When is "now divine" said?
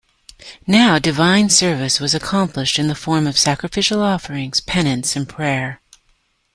0.65-1.51